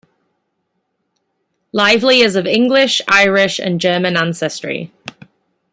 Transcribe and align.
Lively 1.73 2.21
is 2.21 2.35
of 2.35 2.47
English, 2.47 3.03
Irish 3.07 3.59
and 3.59 3.79
German 3.79 4.17
ancestry. 4.17 4.91